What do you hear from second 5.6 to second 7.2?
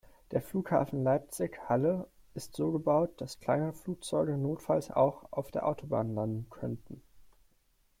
Autobahn landen könnten.